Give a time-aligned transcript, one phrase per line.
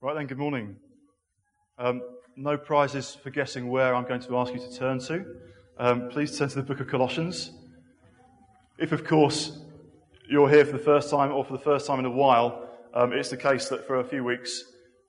[0.00, 0.76] Right then, good morning.
[1.76, 2.02] Um,
[2.36, 5.24] no prizes for guessing where I'm going to ask you to turn to.
[5.76, 7.50] Um, please turn to the book of Colossians.
[8.78, 9.58] If, of course,
[10.30, 13.12] you're here for the first time or for the first time in a while, um,
[13.12, 14.62] it's the case that for a few weeks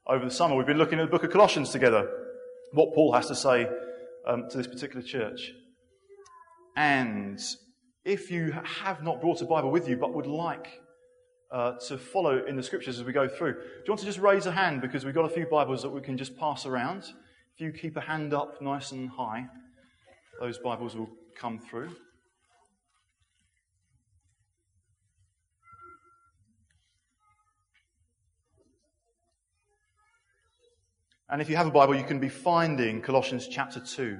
[0.07, 2.09] over the summer we've been looking at the book of Colossians together,
[2.71, 3.69] what Paul has to say
[4.25, 5.51] um, to this particular church.
[6.75, 7.39] And
[8.03, 10.81] if you have not brought a Bible with you but would like
[11.51, 13.53] uh, to follow in the scriptures as we go through.
[13.53, 15.89] Do you want to just raise a hand because we've got a few Bibles that
[15.89, 17.05] we can just pass around?
[17.55, 19.47] If you keep a hand up nice and high,
[20.39, 21.89] those Bibles will come through.
[31.31, 34.17] And if you have a Bible, you can be finding Colossians chapter 2.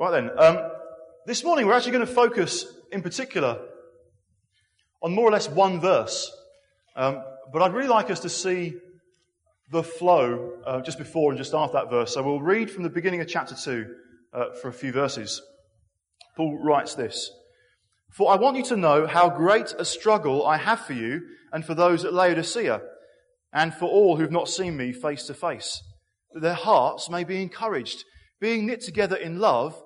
[0.00, 0.70] Right then, um,
[1.26, 3.58] this morning we're actually going to focus in particular
[5.02, 6.34] on more or less one verse.
[6.96, 8.76] Um, but I'd really like us to see
[9.70, 12.14] the flow uh, just before and just after that verse.
[12.14, 13.94] So we'll read from the beginning of chapter 2
[14.32, 15.42] uh, for a few verses.
[16.34, 17.30] Paul writes this
[18.10, 21.20] For I want you to know how great a struggle I have for you
[21.52, 22.80] and for those at Laodicea,
[23.52, 25.82] and for all who've not seen me face to face,
[26.32, 28.04] that their hearts may be encouraged,
[28.40, 29.78] being knit together in love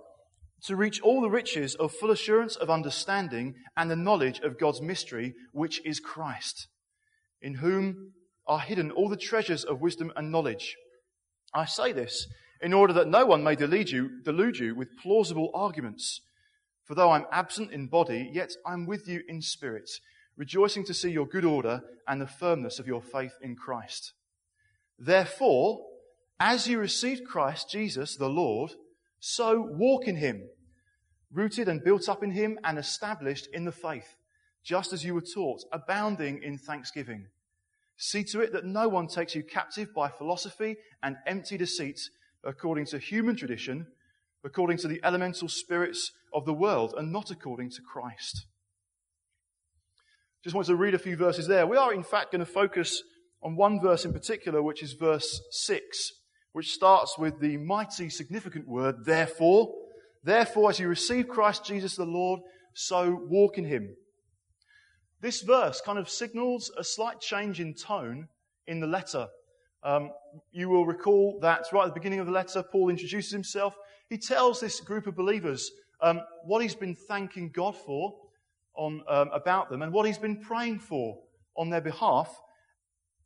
[0.65, 4.81] to reach all the riches of full assurance of understanding and the knowledge of God's
[4.81, 6.69] mystery, which is Christ,
[7.43, 8.13] in whom
[8.47, 10.77] are hidden all the treasures of wisdom and knowledge.
[11.53, 12.27] I say this
[12.61, 16.21] in order that no one may delude you, delude you with plausible arguments.
[16.87, 19.91] For though I'm absent in body, yet I'm with you in spirit,
[20.37, 24.13] rejoicing to see your good order and the firmness of your faith in Christ.
[24.99, 25.81] Therefore,
[26.41, 28.73] as you received Christ Jesus the Lord,
[29.21, 30.43] so walk in him,
[31.35, 34.17] rooted and built up in him and established in the faith,
[34.65, 37.27] just as you were taught, abounding in thanksgiving.
[37.97, 42.01] See to it that no one takes you captive by philosophy and empty deceit,
[42.43, 43.87] according to human tradition,
[44.45, 48.47] according to the elemental spirits of the world, and not according to Christ.
[50.43, 51.67] Just want to read a few verses there.
[51.67, 53.03] We are, in fact, going to focus
[53.43, 56.13] on one verse in particular, which is verse 6
[56.55, 59.75] which starts with the mighty, significant word, therefore.
[60.25, 62.41] Therefore, as you receive Christ Jesus the Lord,
[62.73, 63.95] so walk in him.
[65.21, 68.29] This verse kind of signals a slight change in tone
[68.67, 69.29] in the letter.
[69.83, 70.11] Um,
[70.51, 73.77] you will recall that right at the beginning of the letter, Paul introduces himself.
[74.09, 75.71] He tells this group of believers
[76.01, 78.15] um, what he's been thanking God for
[78.77, 81.19] on, um, about them and what he's been praying for
[81.57, 82.35] on their behalf.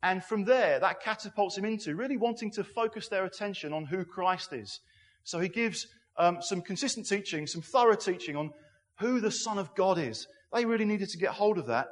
[0.03, 4.05] And from there, that catapults him into really wanting to focus their attention on who
[4.05, 4.79] Christ is.
[5.23, 5.87] So he gives
[6.19, 8.51] um, some consistent teaching, some thorough teaching on
[8.99, 10.27] who the Son of God is.
[10.53, 11.87] They really needed to get hold of that.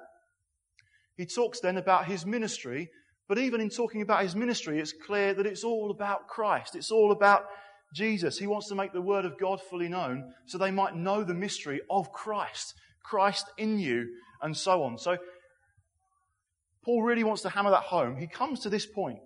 [1.15, 2.89] He talks then about his ministry,
[3.27, 6.75] but even in talking about his ministry, it's clear that it's all about Christ.
[6.75, 7.45] It's all about
[7.95, 8.37] Jesus.
[8.37, 11.33] He wants to make the Word of God fully known so they might know the
[11.33, 12.73] mystery of Christ,
[13.03, 14.07] Christ in you,
[14.41, 14.97] and so on.
[14.97, 15.17] So
[16.83, 18.17] Paul really wants to hammer that home.
[18.17, 19.19] He comes to this point,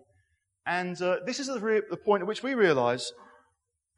[0.65, 3.11] and uh, this is the, re- the point at which we realize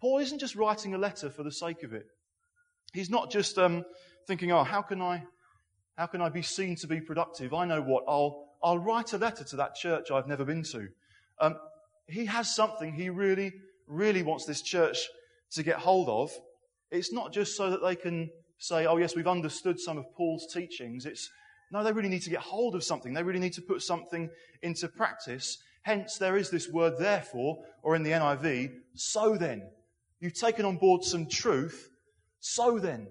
[0.04, 2.08] Paul isn't just writing a letter for the sake of it.
[2.92, 3.86] He's not just um,
[4.28, 5.24] thinking, "Oh, how can I,
[5.98, 8.04] how can I be seen to be productive?" I know what.
[8.06, 10.90] I'll I'll write a letter to that church I've never been to.
[11.40, 11.56] Um,
[12.06, 13.54] he has something he really,
[13.88, 15.08] really wants this church
[15.52, 16.32] to get hold of.
[16.92, 20.54] It's not just so that they can say, "Oh, yes, we've understood some of Paul's
[20.54, 21.30] teachings." It's
[21.72, 23.14] no, they really need to get hold of something.
[23.14, 24.30] They really need to put something
[24.62, 25.60] into practice.
[25.84, 29.70] Hence, there is this word therefore, or in the NIV, so then.
[30.24, 31.90] You've taken on board some truth,
[32.40, 33.08] so then.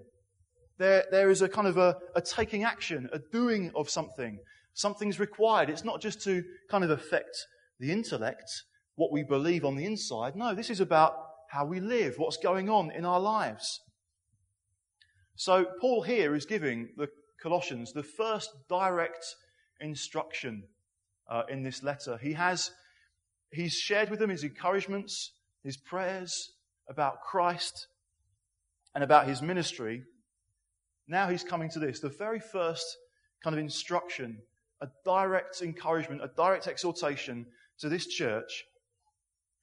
[0.79, 4.39] There, there is a kind of a, a taking action, a doing of something.
[4.73, 5.69] Something's required.
[5.69, 7.37] It's not just to kind of affect
[7.79, 8.49] the intellect,
[8.95, 10.35] what we believe on the inside.
[10.35, 11.13] No, this is about
[11.51, 13.79] how we live, what's going on in our lives.
[15.35, 17.09] So, Paul here is giving the
[17.43, 19.23] Colossians, the first direct
[19.79, 20.63] instruction
[21.29, 22.17] uh, in this letter.
[22.19, 22.71] He has,
[23.51, 25.31] he's shared with them his encouragements,
[25.63, 26.49] his prayers
[26.89, 27.87] about Christ
[28.95, 30.03] and about his ministry.
[31.07, 32.85] Now he's coming to this, the very first
[33.43, 34.39] kind of instruction,
[34.81, 37.45] a direct encouragement, a direct exhortation
[37.79, 38.63] to this church.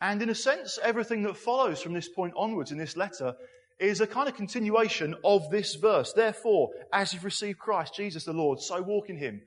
[0.01, 3.35] And in a sense, everything that follows from this point onwards in this letter
[3.79, 6.13] is a kind of continuation of this verse.
[6.13, 9.41] Therefore, as you've received Christ, Jesus the Lord, so walk in him.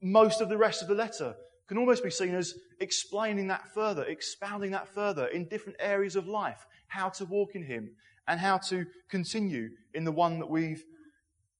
[0.00, 1.34] Most of the rest of the letter
[1.68, 6.26] can almost be seen as explaining that further, expounding that further in different areas of
[6.26, 7.90] life, how to walk in Him
[8.28, 10.82] and how to continue in the one that we've,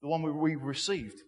[0.03, 1.21] the one we've received.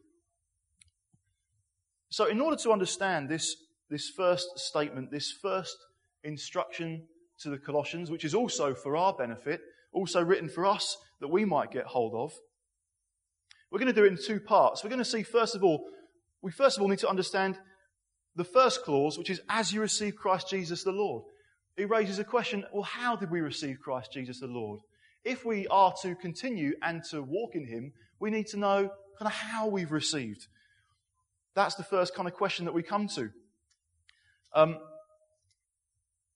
[2.10, 3.56] So, in order to understand this,
[3.90, 5.76] this first statement, this first
[6.24, 7.06] instruction
[7.40, 9.60] to the Colossians, which is also for our benefit,
[9.92, 12.32] also written for us that we might get hold of,
[13.70, 14.84] we're going to do it in two parts.
[14.84, 15.88] We're going to see, first of all,
[16.42, 17.58] we first of all need to understand
[18.36, 21.24] the first clause, which is as you receive Christ Jesus the Lord.
[21.76, 24.80] It raises a question well, how did we receive Christ Jesus the Lord?
[25.24, 29.26] If we are to continue and to walk in Him, we need to know kind
[29.26, 30.46] of how we've received.
[31.54, 33.30] That's the first kind of question that we come to.
[34.54, 34.78] Um,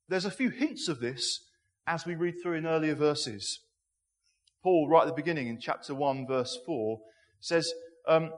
[0.08, 1.44] there's a few hints of this
[1.86, 3.60] as we read through in earlier verses.
[4.62, 7.00] Paul, right at the beginning in chapter 1, verse 4,
[7.38, 7.72] says,
[8.08, 8.30] um,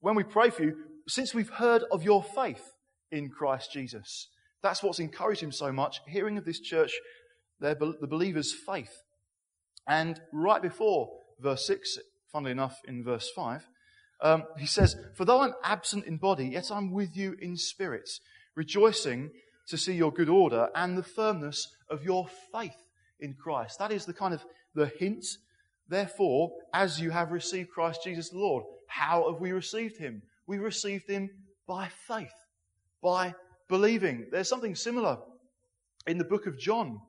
[0.00, 0.76] When we pray for you,
[1.08, 2.72] since we've heard of your faith
[3.10, 4.28] in Christ Jesus,
[4.62, 6.92] that's what's encouraged him so much, hearing of this church,
[7.60, 7.74] the
[8.08, 8.92] believers' faith.
[9.86, 11.10] And right before
[11.40, 11.98] verse 6,
[12.32, 13.66] funnily enough, in verse 5,
[14.22, 18.08] um, he says, For though I'm absent in body, yet I'm with you in spirit,
[18.54, 19.30] rejoicing
[19.68, 22.76] to see your good order and the firmness of your faith
[23.18, 23.78] in Christ.
[23.78, 25.24] That is the kind of the hint.
[25.88, 30.22] Therefore, as you have received Christ Jesus the Lord, how have we received him?
[30.46, 31.30] We received him
[31.66, 32.28] by faith,
[33.02, 33.34] by
[33.68, 34.26] believing.
[34.30, 35.18] There's something similar
[36.06, 37.00] in the book of John.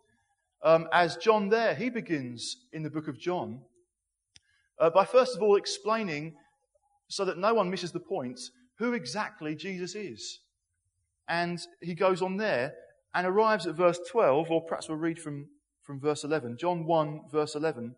[0.63, 3.61] Um, as John there, he begins in the book of John
[4.81, 6.33] uh, by first of all explaining,
[7.07, 8.39] so that no one misses the point,
[8.79, 10.39] who exactly Jesus is.
[11.29, 12.73] And he goes on there
[13.13, 15.47] and arrives at verse 12, or perhaps we'll read from,
[15.83, 16.57] from verse 11.
[16.57, 17.95] John 1, verse 11,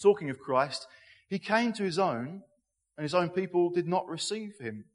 [0.00, 0.86] talking of Christ.
[1.28, 2.42] He came to his own,
[2.96, 4.86] and his own people did not receive him.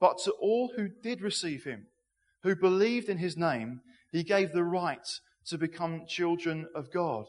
[0.00, 1.86] But to all who did receive him,
[2.42, 3.80] who believed in his name,
[4.10, 5.06] he gave the right
[5.46, 7.26] to become children of God.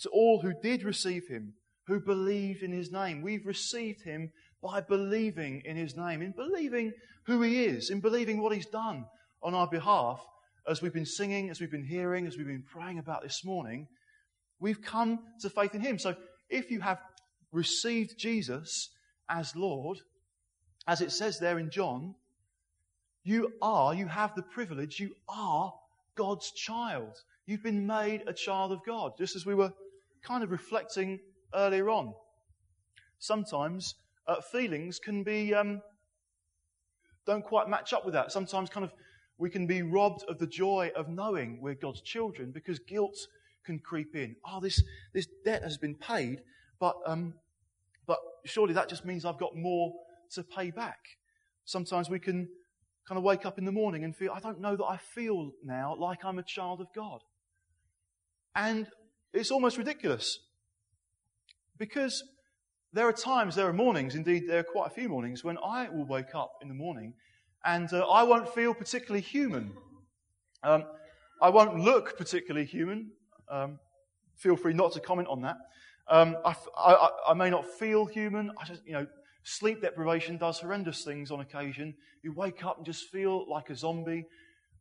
[0.00, 1.54] To all who did receive him,
[1.86, 4.30] who believed in his name, we've received him
[4.62, 6.92] by believing in his name, in believing
[7.26, 9.04] who he is, in believing what he's done
[9.42, 10.20] on our behalf,
[10.68, 13.86] as we've been singing, as we've been hearing, as we've been praying about this morning.
[14.60, 15.98] We've come to faith in him.
[15.98, 16.14] So
[16.48, 17.00] if you have
[17.50, 18.90] received Jesus
[19.28, 19.98] as Lord,
[20.86, 22.14] as it says there in John,
[23.24, 25.72] you are, you have the privilege, you are
[26.16, 27.16] God's child.
[27.46, 29.72] You've been made a child of God, just as we were
[30.22, 31.20] kind of reflecting
[31.54, 32.14] earlier on.
[33.18, 33.94] Sometimes
[34.26, 35.80] uh, feelings can be, um,
[37.26, 38.32] don't quite match up with that.
[38.32, 38.92] Sometimes kind of
[39.38, 43.16] we can be robbed of the joy of knowing we're God's children because guilt
[43.64, 44.36] can creep in.
[44.46, 44.82] Oh, this,
[45.14, 46.42] this debt has been paid,
[46.80, 47.34] but, um,
[48.06, 49.92] but surely that just means I've got more
[50.34, 50.98] to pay back.
[51.64, 52.48] Sometimes we can
[53.08, 55.52] kind of wake up in the morning and feel, I don't know that I feel
[55.64, 57.20] now like I'm a child of God.
[58.54, 58.86] And
[59.32, 60.38] it's almost ridiculous
[61.78, 62.22] because
[62.92, 65.88] there are times, there are mornings, indeed, there are quite a few mornings when I
[65.88, 67.14] will wake up in the morning
[67.64, 69.72] and uh, I won't feel particularly human.
[70.62, 70.84] Um,
[71.40, 73.10] I won't look particularly human.
[73.50, 73.78] Um,
[74.36, 75.56] feel free not to comment on that.
[76.08, 78.50] Um, I, I, I, may not feel human.
[78.60, 79.06] I just, you know,
[79.44, 81.94] Sleep deprivation does horrendous things on occasion.
[82.22, 84.26] You wake up and just feel like a zombie.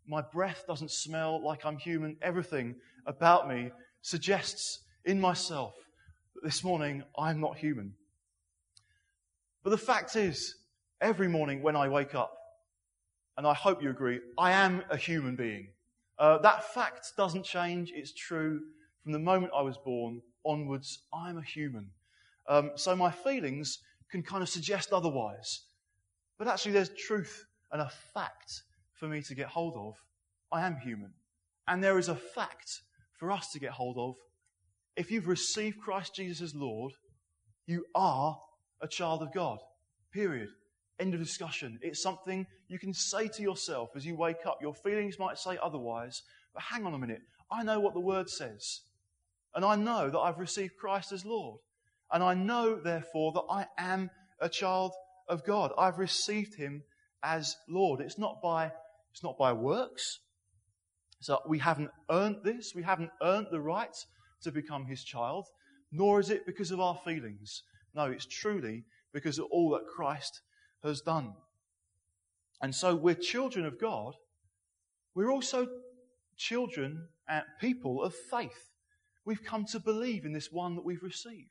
[0.08, 2.18] My breath doesn't smell like I'm human.
[2.22, 2.76] Everything
[3.06, 3.72] about me
[4.02, 5.74] suggests in myself
[6.36, 7.94] that this morning I'm not human.
[9.64, 10.56] But the fact is,
[11.00, 12.38] every morning when I wake up,
[13.38, 15.70] and I hope you agree, I am a human being.
[16.20, 17.92] Uh, that fact doesn't change.
[17.96, 18.62] It's true
[19.02, 21.04] from the moment I was born onwards.
[21.14, 21.90] I'm a human.
[22.48, 23.80] Um, so my feelings
[24.12, 25.62] can kind of suggest otherwise.
[26.38, 28.64] But actually, there's truth and a fact
[28.94, 29.96] for me to get hold of.
[30.52, 31.14] I am human.
[31.68, 32.82] And there is a fact
[33.18, 34.16] for us to get hold of.
[34.98, 36.92] If you've received Christ Jesus as Lord,
[37.66, 38.38] you are
[38.82, 39.60] a child of God.
[40.14, 40.50] Period.
[41.00, 41.80] End of discussion.
[41.82, 44.60] It's something you can say to yourself as you wake up.
[44.62, 46.22] Your feelings might say otherwise,
[46.54, 47.22] but hang on a minute.
[47.50, 48.82] I know what the word says.
[49.56, 51.60] And I know that I've received Christ as Lord.
[52.12, 54.92] And I know, therefore, that I am a child
[55.28, 55.72] of God.
[55.78, 56.84] I've received him
[57.24, 58.02] as Lord.
[58.02, 58.72] It's not by,
[59.12, 60.20] it's not by works.
[61.22, 62.74] So we haven't earned this.
[62.76, 63.96] We haven't earned the right
[64.42, 65.46] to become his child,
[65.92, 67.64] nor is it because of our feelings.
[67.94, 70.42] No, it's truly because of all that Christ
[70.84, 71.34] has done.
[72.62, 74.14] And so we're children of God.
[75.14, 75.68] We're also
[76.38, 78.70] children and people of faith.
[79.26, 81.50] We've come to believe in this one that we've received.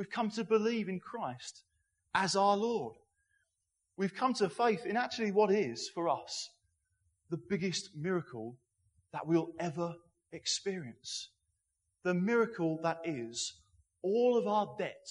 [0.00, 1.64] We've come to believe in Christ
[2.14, 2.94] as our Lord.
[3.98, 6.48] We've come to faith in actually what is for us
[7.28, 8.56] the biggest miracle
[9.12, 9.92] that we'll ever
[10.32, 11.28] experience.
[12.02, 13.60] The miracle that is
[14.00, 15.06] all of our debt,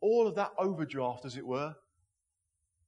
[0.00, 1.74] all of that overdraft, as it were,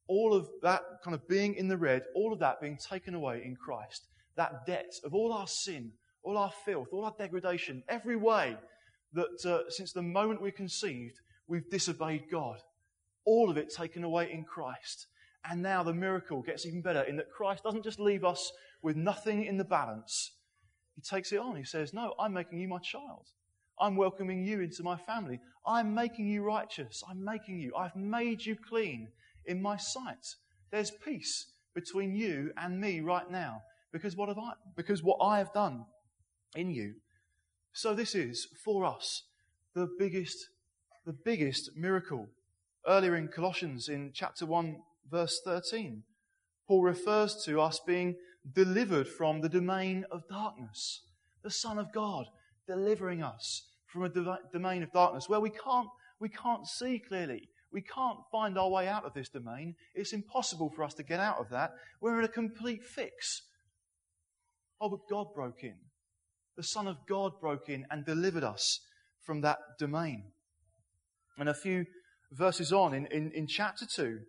[0.07, 3.41] all of that kind of being in the red, all of that being taken away
[3.43, 4.07] in Christ.
[4.37, 5.91] That debt of all our sin,
[6.23, 8.55] all our filth, all our degradation, every way
[9.13, 12.59] that uh, since the moment we conceived, we've disobeyed God.
[13.25, 15.07] All of it taken away in Christ.
[15.49, 18.95] And now the miracle gets even better in that Christ doesn't just leave us with
[18.95, 20.31] nothing in the balance.
[20.95, 21.55] He takes it on.
[21.55, 23.27] He says, No, I'm making you my child.
[23.79, 25.39] I'm welcoming you into my family.
[25.65, 27.03] I'm making you righteous.
[27.07, 27.75] I'm making you.
[27.75, 29.09] I've made you clean
[29.45, 30.25] in my sight.
[30.71, 33.61] There's peace between you and me right now
[33.93, 35.85] because what have I because what I have done
[36.55, 36.95] in you.
[37.77, 39.21] So this is for us
[39.75, 40.49] the biggest
[41.05, 42.27] the biggest miracle.
[42.87, 44.77] Earlier in Colossians in chapter 1
[45.11, 46.01] verse 13,
[46.67, 48.15] Paul refers to us being
[48.51, 51.03] delivered from the domain of darkness.
[51.43, 52.25] The Son of God
[52.67, 57.47] delivering us from a domain of darkness where we can't, we can't see clearly.
[57.71, 59.75] We can't find our way out of this domain.
[59.93, 61.73] It's impossible for us to get out of that.
[62.01, 63.43] We're in a complete fix.
[64.81, 65.75] Oh, but God broke in.
[66.57, 68.81] The Son of God broke in and delivered us
[69.21, 70.23] from that domain.
[71.37, 71.85] And a few
[72.31, 74.19] verses on in, in, in chapter 2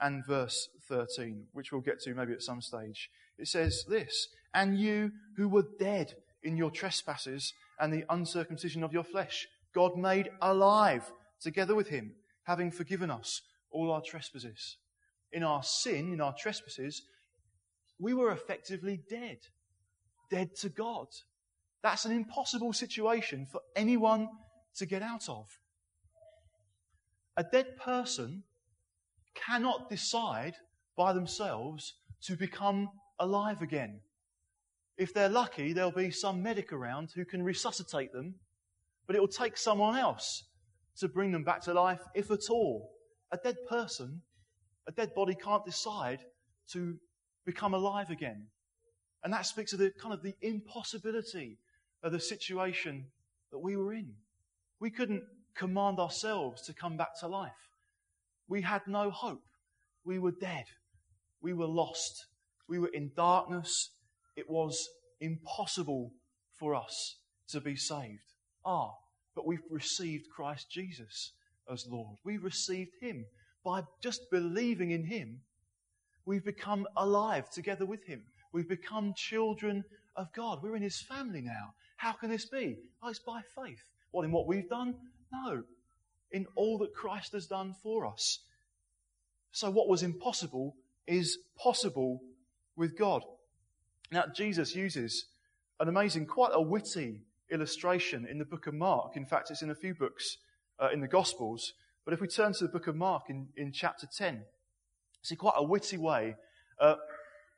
[0.00, 4.78] and verse 13, which we'll get to maybe at some stage, it says this And
[4.78, 10.30] you who were dead in your trespasses and the uncircumcision of your flesh, God made
[10.42, 12.12] alive together with him
[12.44, 14.78] having forgiven us all our trespasses.
[15.30, 17.02] In our sin, in our trespasses,
[18.00, 19.38] we were effectively dead.
[20.30, 21.06] Dead to God.
[21.82, 24.28] That's an impossible situation for anyone
[24.76, 25.46] to get out of.
[27.36, 28.42] A dead person
[29.34, 30.54] cannot decide
[30.96, 31.94] by themselves
[32.24, 32.88] to become
[33.20, 34.00] alive again.
[34.96, 38.34] If they're lucky, there'll be some medic around who can resuscitate them,
[39.06, 40.42] but it will take someone else
[40.98, 42.90] to bring them back to life, if at all.
[43.30, 44.22] A dead person,
[44.88, 46.18] a dead body can't decide
[46.72, 46.96] to
[47.46, 48.48] become alive again.
[49.22, 51.58] And that speaks of the kind of the impossibility
[52.02, 53.06] of the situation
[53.50, 54.12] that we were in.
[54.80, 55.24] We couldn't
[55.56, 57.52] command ourselves to come back to life.
[58.48, 59.42] We had no hope.
[60.04, 60.64] We were dead.
[61.42, 62.26] We were lost.
[62.68, 63.90] We were in darkness.
[64.36, 64.76] It was
[65.20, 66.12] impossible
[66.58, 67.16] for us
[67.48, 68.34] to be saved.
[68.64, 68.90] Ah,
[69.34, 71.32] but we've received Christ Jesus
[71.70, 72.16] as Lord.
[72.24, 73.26] We've received Him.
[73.64, 75.40] By just believing in Him,
[76.24, 78.22] we've become alive together with Him.
[78.52, 79.84] We've become children
[80.16, 80.60] of God.
[80.62, 81.74] We're in His family now.
[81.98, 82.78] How can this be?
[83.02, 83.82] Oh, it's by faith.
[84.12, 84.94] What, in what we've done?
[85.32, 85.64] No.
[86.30, 88.38] In all that Christ has done for us.
[89.50, 90.76] So what was impossible
[91.08, 92.20] is possible
[92.76, 93.22] with God.
[94.12, 95.26] Now, Jesus uses
[95.80, 99.16] an amazing, quite a witty illustration in the book of Mark.
[99.16, 100.36] In fact, it's in a few books
[100.78, 101.72] uh, in the Gospels.
[102.04, 104.42] But if we turn to the book of Mark in, in chapter 10,
[105.22, 106.36] see quite a witty way
[106.80, 106.94] uh,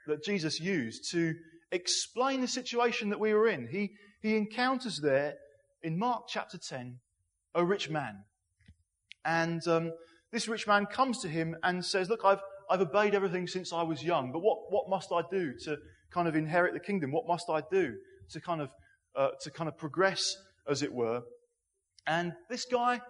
[0.06, 1.34] that Jesus used to
[1.72, 3.68] explain the situation that we were in.
[3.68, 5.34] He, he encounters there
[5.82, 6.98] in Mark chapter 10
[7.54, 8.24] a rich man.
[9.24, 9.92] And um,
[10.32, 13.82] this rich man comes to him and says, Look, I've, I've obeyed everything since I
[13.82, 15.76] was young, but what, what must I do to
[16.12, 17.12] kind of inherit the kingdom?
[17.12, 17.94] What must I do
[18.30, 18.70] to kind of
[19.16, 20.36] uh, to kind of progress,
[20.68, 21.22] as it were.
[22.06, 23.00] And this guy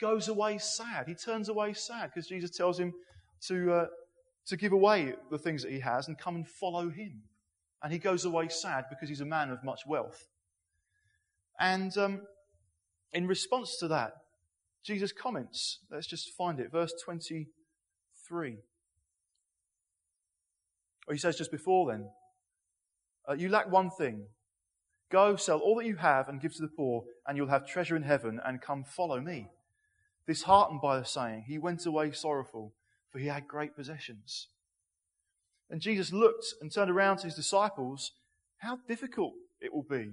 [0.00, 1.06] goes away sad.
[1.06, 2.92] He turns away sad because Jesus tells him
[3.48, 3.86] to, uh,
[4.46, 7.22] to give away the things that he has and come and follow him.
[7.82, 10.26] And he goes away sad because he's a man of much wealth.
[11.58, 12.22] And um,
[13.12, 14.12] in response to that,
[14.82, 15.80] Jesus comments.
[15.90, 16.72] Let's just find it.
[16.72, 18.56] Verse 23.
[21.06, 22.08] Or he says just before then,
[23.28, 24.26] uh, You lack one thing.
[25.10, 27.96] Go, sell all that you have and give to the poor, and you'll have treasure
[27.96, 29.48] in heaven, and come follow me.
[30.26, 32.72] Disheartened by the saying, he went away sorrowful,
[33.10, 34.46] for he had great possessions.
[35.70, 38.12] And Jesus looked and turned around to his disciples.
[38.58, 40.10] How difficult it will be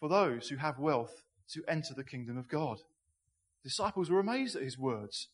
[0.00, 1.22] for those who have wealth
[1.52, 2.78] to enter the kingdom of God.
[3.62, 5.28] The disciples were amazed at his words.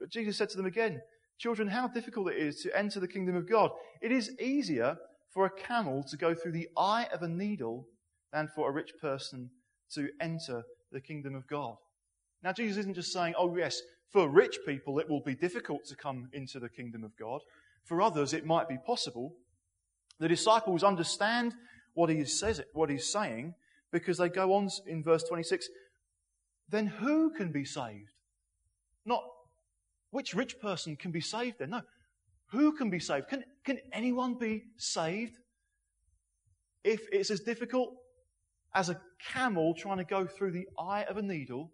[0.00, 1.00] But Jesus said to them again,
[1.38, 3.70] Children, how difficult it is to enter the kingdom of God.
[4.00, 4.96] It is easier
[5.34, 7.86] for a camel to go through the eye of a needle
[8.32, 9.50] than for a rich person
[9.92, 10.62] to enter
[10.92, 11.74] the kingdom of God.
[12.42, 13.80] Now, Jesus isn't just saying, oh, yes,
[14.12, 17.40] for rich people it will be difficult to come into the kingdom of God.
[17.86, 19.34] For others, it might be possible.
[20.18, 21.54] The disciples understand
[21.94, 23.54] what he, says, what he's saying
[23.90, 25.68] because they go on in verse 26
[26.68, 28.10] then who can be saved?
[29.04, 29.22] Not
[30.10, 31.70] which rich person can be saved then?
[31.70, 31.82] No.
[32.50, 33.28] Who can be saved?
[33.28, 35.36] Can, can anyone be saved
[36.84, 37.94] if it's as difficult
[38.74, 39.00] as a
[39.32, 41.72] camel trying to go through the eye of a needle,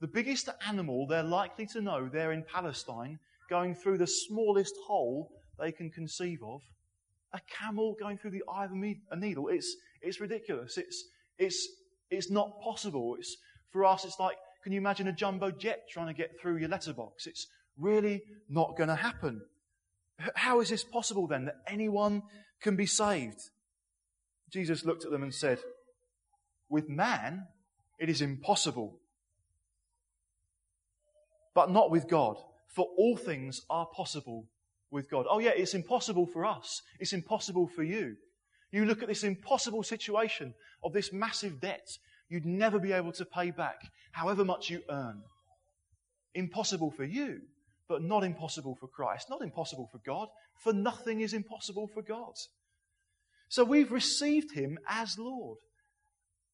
[0.00, 5.30] the biggest animal they're likely to know they're in Palestine, going through the smallest hole
[5.58, 6.60] they can conceive of,
[7.32, 10.78] a camel going through the eye of a needle, it's, it's ridiculous.
[10.78, 11.04] It's,
[11.38, 11.68] it's,
[12.10, 13.16] it's not possible.
[13.18, 13.36] It's,
[13.70, 16.68] for us, it's like, can you imagine a jumbo jet trying to get through your
[16.68, 17.26] letterbox?
[17.26, 19.42] It's really not going to happen.
[20.34, 22.22] How is this possible then that anyone
[22.60, 23.40] can be saved?
[24.50, 25.58] Jesus looked at them and said,
[26.68, 27.46] With man,
[27.98, 28.98] it is impossible,
[31.54, 32.36] but not with God,
[32.78, 34.44] for all things are possible
[34.92, 35.26] with God.
[35.28, 36.80] Oh, yeah, it's impossible for us.
[37.00, 38.14] It's impossible for you.
[38.70, 40.54] You look at this impossible situation
[40.84, 41.88] of this massive debt
[42.28, 43.80] you'd never be able to pay back,
[44.12, 45.22] however much you earn.
[46.34, 47.40] Impossible for you,
[47.88, 49.26] but not impossible for Christ.
[49.28, 50.28] Not impossible for God,
[50.62, 52.34] for nothing is impossible for God.
[53.48, 55.58] So we've received him as Lord.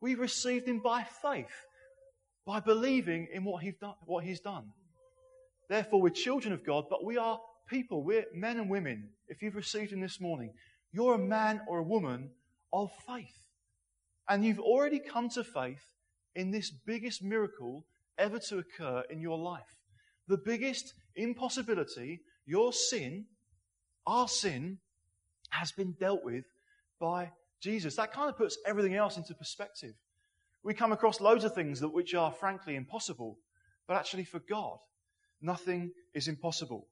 [0.00, 1.66] We've received him by faith,
[2.46, 3.96] by believing in what he's done.
[4.06, 4.72] What he's done.
[5.68, 9.08] Therefore, we're children of God, but we are people, we're men and women.
[9.28, 10.52] If you've received Him this morning,
[10.92, 12.30] you're a man or a woman
[12.72, 13.38] of faith.
[14.28, 15.84] And you've already come to faith
[16.34, 17.84] in this biggest miracle
[18.18, 19.62] ever to occur in your life.
[20.28, 23.26] The biggest impossibility, your sin,
[24.06, 24.78] our sin,
[25.50, 26.44] has been dealt with
[27.00, 27.30] by
[27.60, 27.96] Jesus.
[27.96, 29.94] That kind of puts everything else into perspective.
[30.62, 33.38] We come across loads of things that which are frankly impossible,
[33.86, 34.78] but actually for God,
[35.40, 36.88] nothing is impossible.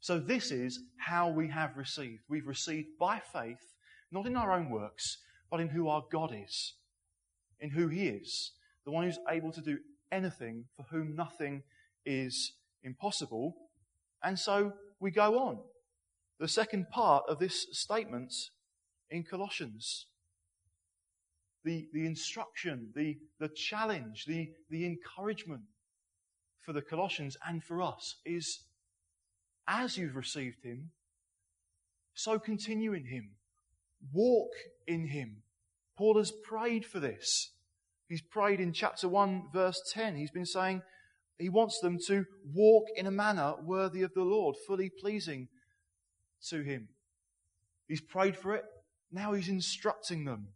[0.00, 2.22] So this is how we have received.
[2.28, 3.74] We've received by faith,
[4.12, 5.18] not in our own works,
[5.50, 6.74] but in who our God is,
[7.60, 8.52] in who He is,
[8.84, 9.78] the one who's able to do
[10.12, 11.62] anything for whom nothing
[12.06, 12.52] is
[12.82, 13.54] impossible.
[14.22, 15.58] And so we go on.
[16.38, 18.32] The second part of this statement
[19.10, 20.06] in Colossians.
[21.64, 25.62] The, the instruction, the, the challenge, the, the encouragement
[26.68, 28.64] for the Colossians and for us is
[29.66, 30.90] as you've received him,
[32.12, 33.30] so continue in him.
[34.12, 34.50] Walk
[34.86, 35.38] in him.
[35.96, 37.52] Paul has prayed for this.
[38.06, 40.16] He's prayed in chapter 1, verse 10.
[40.16, 40.82] He's been saying
[41.38, 45.48] he wants them to walk in a manner worthy of the Lord, fully pleasing
[46.50, 46.88] to him.
[47.86, 48.64] He's prayed for it.
[49.10, 50.48] Now he's instructing them.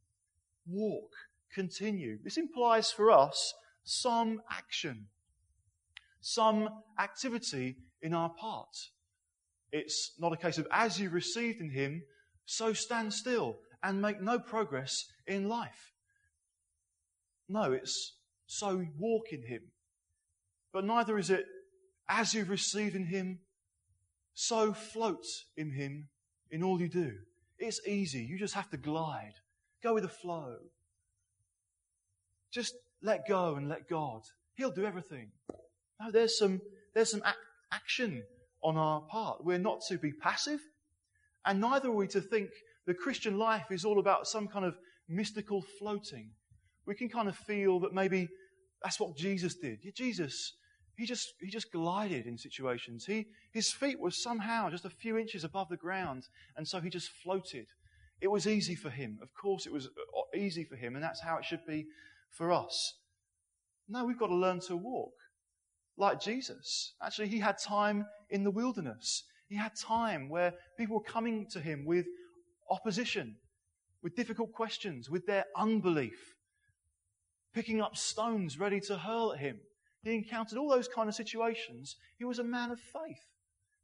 [0.66, 1.08] Walk,
[1.54, 2.18] continue.
[2.22, 5.06] This implies for us some action,
[6.22, 8.74] some activity in our part.
[9.70, 12.02] It's not a case of as you received in him,
[12.46, 15.92] so stand still and make no progress in life.
[17.48, 19.62] No, it's so walk in him.
[20.72, 21.44] But neither is it
[22.08, 23.40] as you've received in him,
[24.34, 25.24] so float
[25.56, 26.08] in him
[26.50, 27.12] in all you do.
[27.58, 28.20] It's easy.
[28.20, 29.34] You just have to glide.
[29.82, 30.56] Go with the flow.
[32.52, 34.22] Just let go and let God.
[34.54, 35.32] He'll do everything.
[36.02, 36.60] No, there's some,
[36.94, 37.36] there's some ac-
[37.72, 38.24] action
[38.62, 39.44] on our part.
[39.44, 40.60] We're not to be passive,
[41.46, 42.48] and neither are we to think
[42.86, 44.74] the Christian life is all about some kind of
[45.08, 46.30] mystical floating.
[46.86, 48.28] We can kind of feel that maybe
[48.82, 49.78] that's what Jesus did.
[49.84, 50.54] Yeah, Jesus,
[50.96, 53.04] he just, he just glided in situations.
[53.06, 56.24] He, his feet were somehow just a few inches above the ground,
[56.56, 57.66] and so he just floated.
[58.20, 59.18] It was easy for him.
[59.22, 61.86] Of course, it was uh, easy for him, and that's how it should be
[62.30, 62.94] for us.
[63.88, 65.12] No, we've got to learn to walk
[65.96, 66.94] like Jesus.
[67.02, 69.24] Actually, he had time in the wilderness.
[69.48, 72.06] He had time where people were coming to him with
[72.70, 73.36] opposition,
[74.02, 76.34] with difficult questions, with their unbelief,
[77.54, 79.58] picking up stones ready to hurl at him.
[80.02, 81.96] He encountered all those kind of situations.
[82.18, 83.22] He was a man of faith,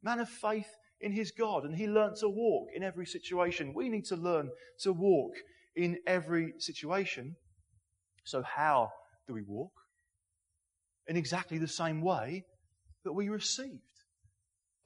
[0.01, 0.67] man of faith
[0.99, 3.73] in his God, and he learnt to walk in every situation.
[3.73, 5.33] We need to learn to walk
[5.75, 7.35] in every situation.
[8.25, 8.91] So, how
[9.27, 9.71] do we walk?
[11.09, 12.45] In exactly the same way
[13.03, 13.81] that we received.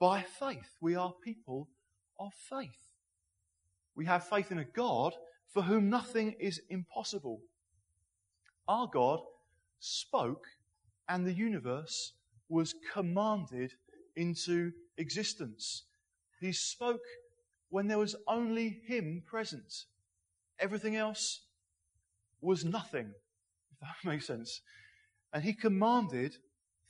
[0.00, 0.70] By faith.
[0.80, 1.68] We are people
[2.18, 2.78] of faith.
[3.94, 5.12] We have faith in a God
[5.52, 7.42] for whom nothing is impossible.
[8.66, 9.20] Our God
[9.80, 10.46] spoke
[11.10, 12.14] and the universe
[12.48, 13.72] was commanded
[14.16, 15.84] into existence.
[16.40, 17.04] He spoke
[17.68, 19.72] when there was only Him present.
[20.58, 21.42] Everything else
[22.40, 23.12] was nothing,
[23.72, 24.62] if that makes sense.
[25.34, 26.36] And He commanded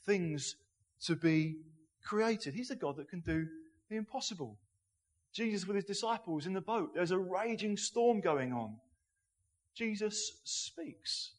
[0.05, 0.55] things
[1.01, 1.57] to be
[2.01, 2.53] created.
[2.53, 3.47] He's a God that can do
[3.89, 4.57] the impossible.
[5.33, 8.77] Jesus with his disciples in the boat, there's a raging storm going on.
[9.75, 11.33] Jesus speaks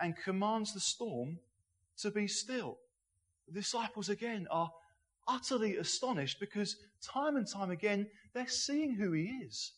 [0.00, 1.38] and commands the storm
[1.98, 2.78] to be still.
[3.48, 4.70] The disciples again are
[5.26, 9.72] utterly astonished because time and time again they're seeing who he is.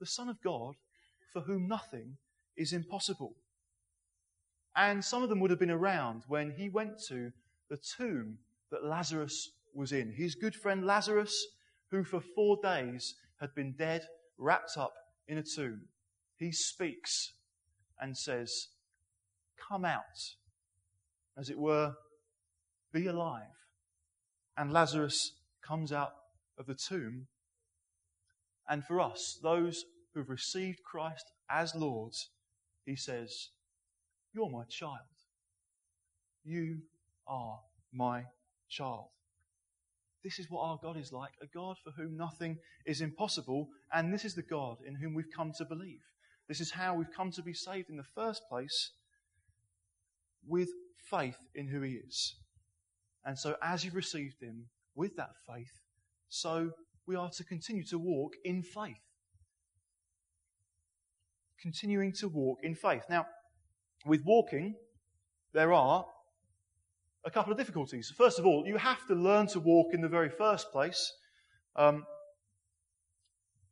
[0.00, 0.74] The Son of God,
[1.32, 2.16] for whom nothing
[2.56, 3.36] is impossible.
[4.76, 7.32] And some of them would have been around when he went to
[7.70, 8.38] the tomb
[8.70, 10.12] that Lazarus was in.
[10.12, 11.46] His good friend Lazarus,
[11.90, 14.06] who for four days had been dead,
[14.36, 14.94] wrapped up
[15.28, 15.82] in a tomb.
[16.36, 17.32] He speaks
[18.00, 18.68] and says,
[19.56, 20.02] Come out,
[21.38, 21.94] as it were,
[22.92, 23.42] be alive.
[24.56, 25.32] And Lazarus
[25.62, 26.12] comes out
[26.58, 27.26] of the tomb.
[28.68, 32.12] And for us, those who've received Christ as Lord,
[32.84, 33.50] he says,
[34.34, 34.98] You're my child.
[36.44, 36.78] You
[37.26, 37.60] are
[37.92, 38.24] my
[38.68, 39.08] child.
[40.24, 44.12] This is what our God is like a God for whom nothing is impossible, and
[44.12, 46.00] this is the God in whom we've come to believe.
[46.48, 48.90] This is how we've come to be saved in the first place
[50.46, 50.68] with
[51.10, 52.34] faith in who He is.
[53.24, 55.80] And so, as you've received Him with that faith,
[56.28, 56.70] so
[57.06, 58.96] we are to continue to walk in faith.
[61.60, 63.04] Continuing to walk in faith.
[63.08, 63.26] Now,
[64.04, 64.74] with walking,
[65.52, 66.04] there are
[67.24, 68.12] a couple of difficulties.
[68.16, 71.12] First of all, you have to learn to walk in the very first place.
[71.76, 72.04] Um,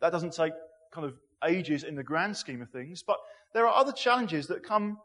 [0.00, 0.52] that doesn't take
[0.92, 1.14] kind of
[1.44, 3.18] ages in the grand scheme of things, but
[3.52, 4.98] there are other challenges that come,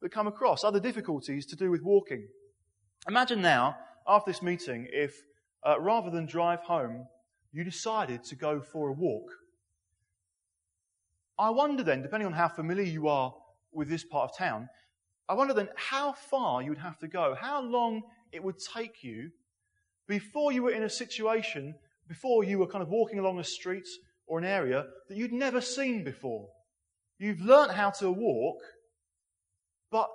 [0.00, 2.26] that come across, other difficulties to do with walking.
[3.08, 5.14] Imagine now, after this meeting, if
[5.66, 7.06] uh, rather than drive home,
[7.52, 9.30] you decided to go for a walk.
[11.38, 13.34] I wonder then, depending on how familiar you are
[13.72, 14.68] with this part of town,
[15.28, 18.02] I wonder then how far you would have to go, how long
[18.32, 19.30] it would take you
[20.06, 21.74] before you were in a situation,
[22.08, 23.86] before you were kind of walking along a street
[24.26, 26.48] or an area that you'd never seen before.
[27.18, 28.58] You've learnt how to walk,
[29.90, 30.08] but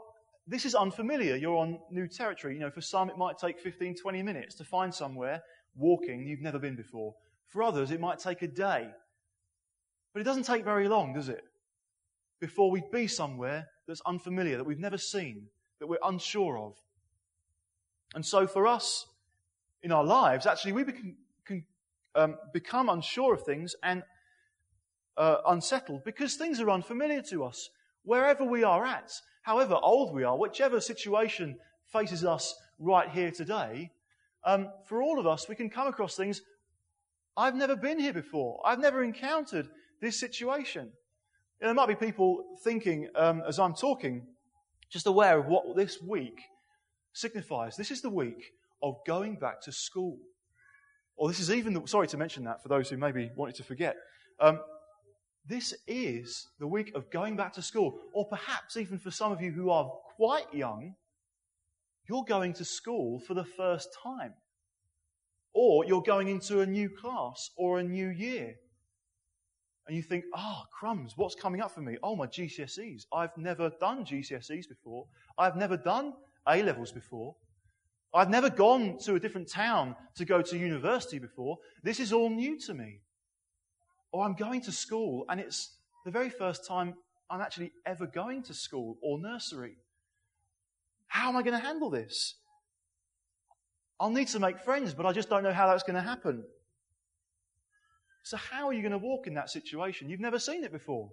[0.47, 1.35] this is unfamiliar.
[1.35, 2.55] You're on new territory.
[2.55, 5.41] You know, for some it might take 15, 20 minutes to find somewhere
[5.75, 7.13] walking you've never been before.
[7.47, 8.87] For others it might take a day.
[10.13, 11.43] But it doesn't take very long, does it?
[12.43, 15.47] Before we'd be somewhere that's unfamiliar, that we've never seen,
[15.79, 16.73] that we're unsure of.
[18.15, 19.05] And so for us,
[19.81, 21.63] in our lives, actually, we can, can
[22.15, 24.03] um, become unsure of things and
[25.15, 27.69] uh, unsettled because things are unfamiliar to us.
[28.03, 31.55] Wherever we are at, however old we are, whichever situation
[31.93, 33.89] faces us right here today,
[34.43, 36.41] um, for all of us, we can come across things.
[37.37, 38.59] I've never been here before.
[38.65, 39.69] I've never encountered
[40.01, 40.91] this situation
[41.63, 44.27] there might be people thinking um, as I'm talking,
[44.89, 46.37] just aware of what this week
[47.13, 47.77] signifies.
[47.77, 50.17] This is the week of going back to school.
[51.15, 53.63] Or this is even, the, sorry to mention that for those who maybe wanted to
[53.63, 53.95] forget.
[54.41, 54.59] Um,
[55.47, 57.97] this is the week of going back to school.
[58.13, 60.95] Or perhaps even for some of you who are quite young,
[62.09, 64.33] you're going to school for the first time.
[65.53, 68.55] Or you're going into a new class or a new year
[69.87, 71.97] and you think, ah, oh, crumbs, what's coming up for me?
[72.01, 73.05] Oh, my GCSEs.
[73.13, 75.05] I've never done GCSEs before.
[75.37, 76.13] I've never done
[76.47, 77.35] A levels before.
[78.13, 81.57] I've never gone to a different town to go to university before.
[81.83, 83.01] This is all new to me.
[84.11, 86.93] Or I'm going to school and it's the very first time
[87.29, 89.77] I'm actually ever going to school or nursery.
[91.07, 92.35] How am I going to handle this?
[93.99, 96.43] I'll need to make friends, but I just don't know how that's going to happen.
[98.23, 100.09] So, how are you going to walk in that situation?
[100.09, 101.09] You've never seen it before.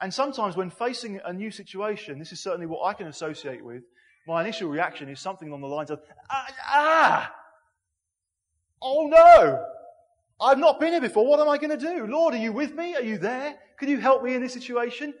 [0.00, 3.84] And sometimes, when facing a new situation, this is certainly what I can associate with,
[4.26, 7.34] my initial reaction is something along the lines of, ah, ah
[8.82, 9.64] oh no,
[10.40, 11.26] I've not been here before.
[11.26, 12.06] What am I going to do?
[12.06, 12.96] Lord, are you with me?
[12.96, 13.54] Are you there?
[13.78, 15.14] Can you help me in this situation?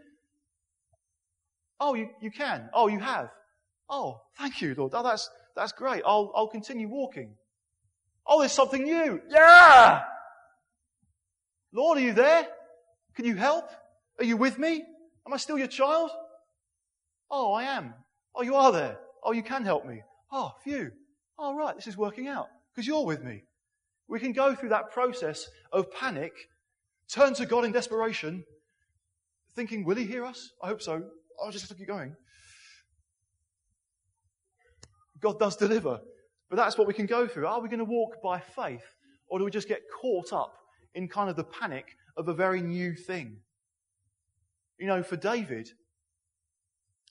[1.78, 2.68] Oh, you, you can.
[2.72, 3.30] Oh, you have.
[3.88, 4.92] Oh, thank you, Lord.
[4.94, 6.02] Oh, that's, that's great.
[6.06, 7.34] I'll, I'll continue walking.
[8.26, 9.20] Oh, there's something new.
[9.28, 10.02] Yeah!
[11.74, 12.46] Lord, are you there?
[13.16, 13.68] Can you help?
[14.20, 14.84] Are you with me?
[15.26, 16.10] Am I still your child?
[17.30, 17.94] Oh, I am.
[18.34, 18.96] Oh, you are there.
[19.24, 20.02] Oh, you can help me.
[20.30, 20.92] Oh, phew.
[21.36, 23.42] All oh, right, this is working out because you're with me.
[24.06, 26.32] We can go through that process of panic,
[27.08, 28.44] turn to God in desperation,
[29.56, 30.50] thinking, will he hear us?
[30.62, 31.02] I hope so.
[31.42, 32.14] I'll just have to keep going.
[35.20, 36.00] God does deliver.
[36.50, 37.48] But that's what we can go through.
[37.48, 38.84] Are we going to walk by faith
[39.28, 40.54] or do we just get caught up
[40.94, 43.36] in kind of the panic of a very new thing.
[44.78, 45.70] You know, for David,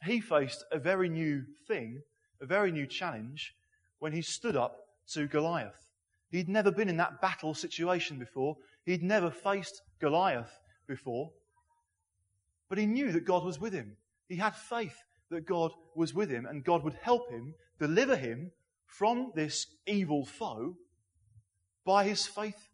[0.03, 2.01] he faced a very new thing,
[2.41, 3.55] a very new challenge
[3.99, 4.77] when he stood up
[5.13, 5.89] to Goliath.
[6.31, 8.57] He'd never been in that battle situation before.
[8.85, 11.31] He'd never faced Goliath before.
[12.69, 13.95] But he knew that God was with him.
[14.27, 14.95] He had faith
[15.29, 18.51] that God was with him and God would help him, deliver him
[18.87, 20.75] from this evil foe
[21.85, 22.69] by his faith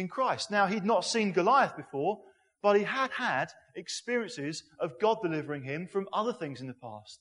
[0.00, 0.50] in Christ.
[0.50, 2.18] Now, he'd not seen Goliath before,
[2.62, 7.20] but he had had experiences of God delivering him from other things in the past.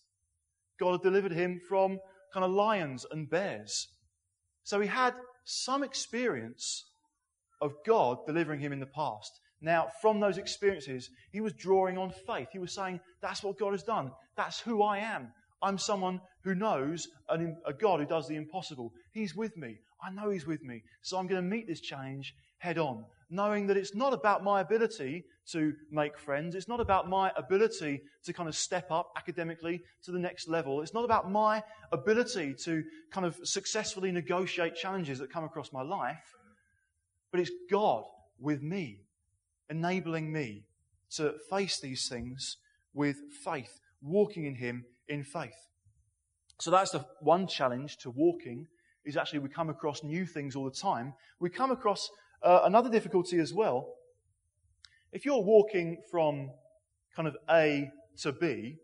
[0.79, 1.99] God had delivered him from
[2.33, 3.87] kind of lions and bears.
[4.63, 5.13] So he had
[5.45, 6.85] some experience
[7.61, 9.31] of God delivering him in the past.
[9.61, 12.47] Now, from those experiences, he was drawing on faith.
[12.51, 14.11] He was saying, That's what God has done.
[14.37, 15.33] That's who I am.
[15.61, 18.93] I'm someone who knows a God who does the impossible.
[19.11, 19.79] He's with me.
[20.01, 20.83] I know He's with me.
[21.01, 24.61] So I'm going to meet this challenge head on, knowing that it's not about my
[24.61, 26.55] ability to make friends.
[26.55, 30.81] It's not about my ability to kind of step up academically to the next level.
[30.81, 35.81] It's not about my ability to kind of successfully negotiate challenges that come across my
[35.81, 36.35] life.
[37.31, 38.03] But it's God
[38.39, 39.01] with me,
[39.69, 40.65] enabling me
[41.15, 42.57] to face these things
[42.93, 45.67] with faith, walking in Him in faith.
[46.59, 48.67] So that's the one challenge to walking
[49.05, 51.13] is actually we come across new things all the time.
[51.39, 52.09] We come across
[52.41, 53.95] uh, another difficulty as well.
[55.11, 56.51] If you're walking from
[57.15, 58.75] kind of A to B,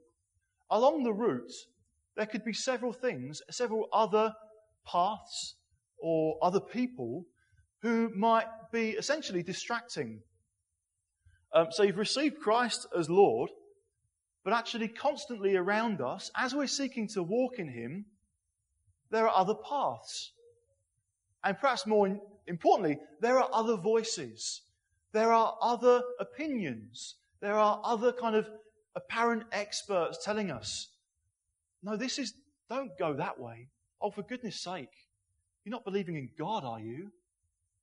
[0.70, 1.52] along the route,
[2.16, 4.34] there could be several things, several other
[4.86, 5.56] paths
[6.00, 7.26] or other people
[7.82, 10.22] who might be essentially distracting.
[11.54, 13.50] Um, so you've received Christ as Lord,
[14.44, 18.06] but actually constantly around us, as we're seeking to walk in Him,
[19.12, 20.32] there are other paths.
[21.44, 24.62] And perhaps more importantly, there are other voices.
[25.14, 27.16] There are other opinions.
[27.42, 28.50] There are other kind of
[28.96, 30.90] apparent experts telling us,
[31.84, 32.34] no, this is,
[32.70, 33.68] don't go that way.
[34.02, 34.90] Oh, for goodness sake.
[35.64, 37.12] You're not believing in God, are you?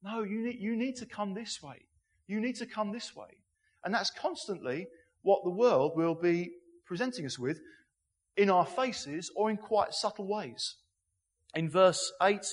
[0.02, 1.86] No, you need, you need to come this way.
[2.26, 3.38] You need to come this way.
[3.84, 4.86] And that's constantly
[5.22, 6.50] what the world will be
[6.86, 7.60] presenting us with
[8.36, 10.76] in our faces or in quite subtle ways.
[11.54, 12.44] In verse 8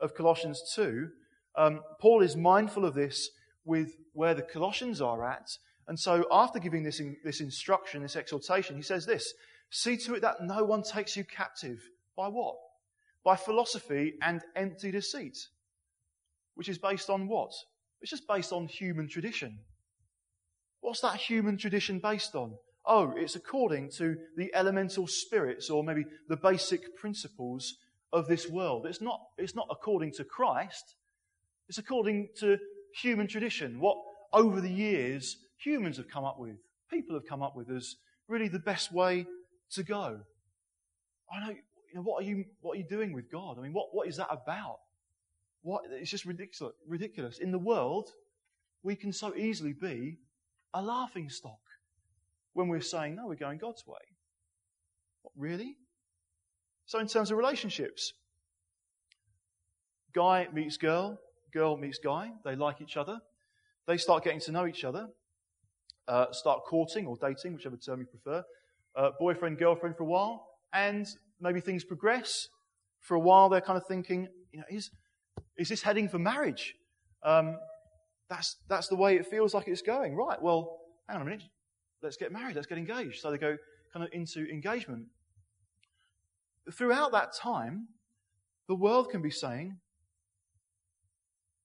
[0.00, 1.08] of Colossians 2,
[1.56, 3.30] um, Paul is mindful of this
[3.64, 5.50] with where the Colossians are at.
[5.88, 9.32] And so, after giving this, in, this instruction, this exhortation, he says this
[9.70, 11.80] See to it that no one takes you captive.
[12.16, 12.56] By what?
[13.24, 15.36] By philosophy and empty deceit.
[16.54, 17.52] Which is based on what?
[18.00, 19.58] It's just based on human tradition.
[20.80, 22.54] What's that human tradition based on?
[22.84, 27.74] Oh, it's according to the elemental spirits or maybe the basic principles
[28.12, 28.86] of this world.
[28.86, 30.94] It's not, it's not according to Christ.
[31.68, 32.58] It's according to
[33.00, 33.96] human tradition, what
[34.32, 36.56] over the years humans have come up with,
[36.90, 37.96] people have come up with as
[38.28, 39.26] really the best way
[39.72, 40.20] to go.
[41.32, 43.58] I know, you know what, are you, what are you doing with God?
[43.58, 44.78] I mean, what, what is that about?
[45.62, 47.38] What, it's just ridiculous, ridiculous.
[47.38, 48.10] In the world,
[48.82, 50.18] we can so easily be
[50.74, 51.58] a laughing stock
[52.52, 53.98] when we're saying, no, we're going God's way.
[55.22, 55.76] What, really?
[56.86, 58.12] So, in terms of relationships,
[60.14, 61.18] guy meets girl,
[61.52, 63.20] girl meets guy, they like each other,
[63.86, 65.08] they start getting to know each other,
[66.08, 68.42] uh, start courting or dating, whichever term you prefer,
[68.96, 71.06] uh, boyfriend, girlfriend for a while, and
[71.40, 72.48] maybe things progress.
[73.00, 74.90] For a while, they're kind of thinking, you know, is,
[75.56, 76.74] is this heading for marriage?
[77.22, 77.58] Um,
[78.28, 80.16] that's, that's the way it feels like it's going.
[80.16, 80.78] Right, well,
[81.08, 81.44] hang on a minute.
[82.02, 82.56] Let's get married.
[82.56, 83.20] Let's get engaged.
[83.20, 83.56] So they go
[83.92, 85.06] kind of into engagement.
[86.72, 87.88] Throughout that time,
[88.68, 89.78] the world can be saying,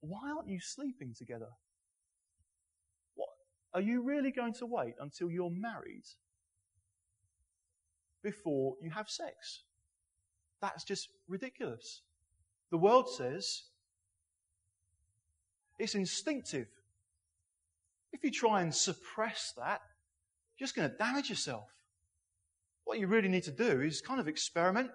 [0.01, 1.49] why aren't you sleeping together?
[3.15, 3.29] What?
[3.73, 6.03] Are you really going to wait until you're married
[8.23, 9.63] before you have sex?
[10.61, 12.01] That's just ridiculous.
[12.71, 13.63] The world says
[15.79, 16.67] it's instinctive.
[18.13, 19.81] If you try and suppress that,
[20.57, 21.69] you're just going to damage yourself.
[22.83, 24.91] What you really need to do is kind of experiment,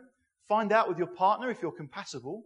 [0.49, 2.45] find out with your partner if you're compatible,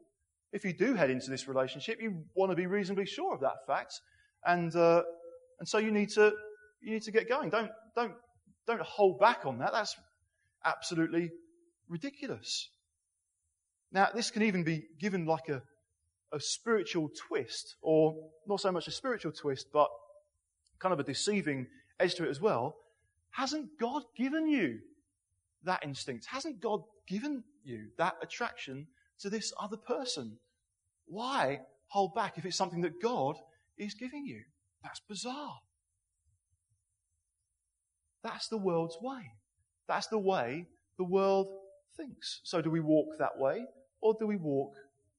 [0.52, 3.66] if you do head into this relationship, you want to be reasonably sure of that
[3.66, 4.00] fact.
[4.44, 5.02] And, uh,
[5.58, 6.32] and so you need to,
[6.80, 7.50] you need to get going.
[7.50, 8.14] Don't, don't,
[8.66, 9.72] don't hold back on that.
[9.72, 9.96] That's
[10.64, 11.30] absolutely
[11.88, 12.68] ridiculous.
[13.92, 15.62] Now, this can even be given like a,
[16.32, 18.14] a spiritual twist, or
[18.46, 19.88] not so much a spiritual twist, but
[20.78, 21.66] kind of a deceiving
[21.98, 22.76] edge to it as well.
[23.32, 24.78] Hasn't God given you
[25.64, 26.26] that instinct?
[26.26, 28.86] Hasn't God given you that attraction
[29.20, 30.38] to this other person.
[31.06, 33.36] Why hold back if it's something that God
[33.78, 34.42] is giving you?
[34.82, 35.58] That's bizarre.
[38.22, 39.32] That's the world's way.
[39.88, 40.66] That's the way
[40.98, 41.48] the world
[41.96, 42.40] thinks.
[42.44, 43.64] So, do we walk that way
[44.00, 44.74] or do we walk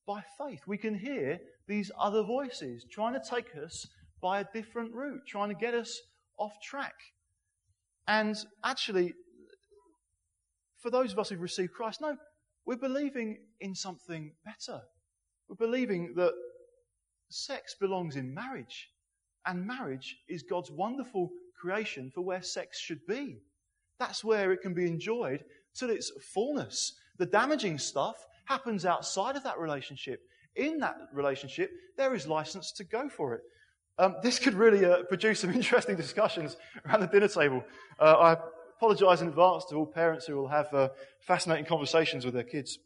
[0.07, 0.61] by faith?
[0.67, 3.87] We can hear these other voices trying to take us
[4.21, 5.99] by a different route, trying to get us
[6.37, 6.93] off track.
[8.07, 9.13] And actually,
[10.81, 12.17] for those of us who've received Christ, no,
[12.65, 14.81] we're believing in something better.
[15.49, 16.33] We're believing that
[17.29, 18.89] sex belongs in marriage.
[19.45, 23.39] And marriage is God's wonderful creation for where sex should be.
[23.99, 25.43] That's where it can be enjoyed
[25.75, 26.93] to its fullness.
[27.17, 30.21] The damaging stuff happens outside of that relationship.
[30.55, 33.41] In that relationship, there is license to go for it.
[33.97, 37.63] Um, this could really uh, produce some interesting discussions around the dinner table.
[37.99, 38.37] Uh, I
[38.81, 40.89] apologize in advance to all parents who will have uh,
[41.19, 42.79] fascinating conversations with their kids.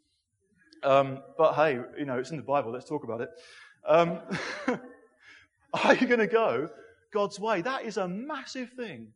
[0.84, 2.74] Um, but hey, you know, it's in the Bible.
[2.74, 3.30] Let's talk about it.
[3.88, 4.20] Um,
[5.86, 6.68] are you going to go
[7.14, 7.62] God's way?
[7.62, 9.14] That is a massive thing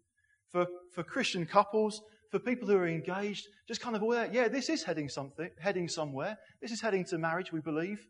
[0.54, 4.70] for, for Christian couples, for people who are engaged, just kind of aware, yeah, this
[4.70, 6.38] is heading something, heading somewhere.
[6.62, 8.08] This is heading to marriage, we believe.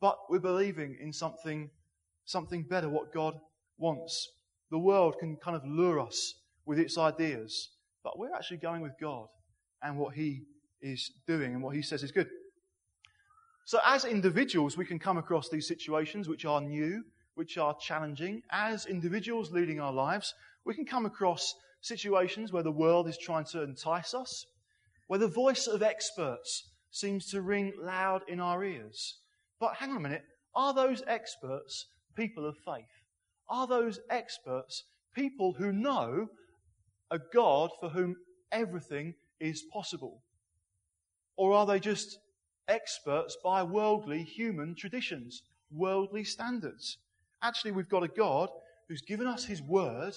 [0.00, 1.68] But we're believing in something,
[2.24, 3.34] something better, what God
[3.76, 4.30] wants.
[4.70, 7.70] The world can kind of lure us with its ideas,
[8.02, 9.26] but we're actually going with God
[9.82, 10.42] and what He
[10.80, 12.28] is doing and what He says is good.
[13.64, 18.42] So, as individuals, we can come across these situations which are new, which are challenging.
[18.50, 23.44] As individuals leading our lives, we can come across situations where the world is trying
[23.46, 24.44] to entice us,
[25.06, 29.18] where the voice of experts seems to ring loud in our ears.
[29.60, 32.84] But hang on a minute, are those experts people of faith?
[33.48, 36.28] Are those experts people who know
[37.10, 38.16] a God for whom
[38.52, 40.22] everything is possible?
[41.36, 42.18] Or are they just
[42.68, 45.42] experts by worldly human traditions,
[45.72, 46.98] worldly standards?
[47.42, 48.50] Actually, we've got a God
[48.88, 50.14] who's given us his word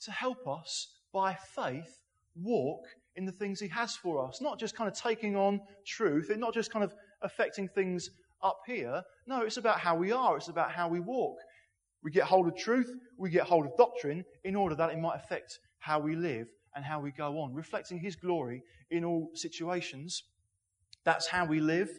[0.00, 2.00] to help us by faith
[2.34, 2.80] walk
[3.16, 4.40] in the things he has for us.
[4.40, 8.10] Not just kind of taking on truth, and not just kind of affecting things
[8.42, 9.02] up here.
[9.26, 11.36] No, it's about how we are, it's about how we walk.
[12.02, 15.16] We get hold of truth, we get hold of doctrine in order that it might
[15.16, 20.22] affect how we live and how we go on, reflecting his glory in all situations.
[21.04, 21.90] That's how we live